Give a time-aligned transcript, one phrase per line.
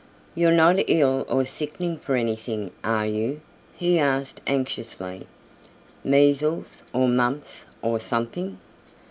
[0.33, 3.39] "You're not ill or sickening for anything, are you?"
[3.75, 5.27] he asked anxiously;
[6.03, 8.57] "measles, or mumps or something?"